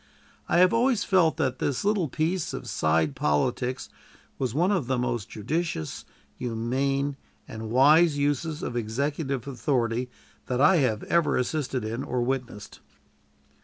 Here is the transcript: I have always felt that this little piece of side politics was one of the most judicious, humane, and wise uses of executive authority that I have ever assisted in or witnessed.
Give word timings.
I 0.49 0.57
have 0.57 0.73
always 0.73 1.03
felt 1.03 1.37
that 1.37 1.59
this 1.59 1.85
little 1.85 2.07
piece 2.07 2.53
of 2.53 2.67
side 2.67 3.15
politics 3.15 3.87
was 4.39 4.51
one 4.51 4.71
of 4.71 4.87
the 4.87 4.97
most 4.97 5.29
judicious, 5.29 6.05
humane, 6.39 7.17
and 7.47 7.69
wise 7.69 8.17
uses 8.17 8.63
of 8.63 8.75
executive 8.75 9.45
authority 9.47 10.09
that 10.47 10.59
I 10.59 10.77
have 10.77 11.03
ever 11.03 11.37
assisted 11.37 11.85
in 11.85 12.03
or 12.03 12.23
witnessed. 12.23 12.79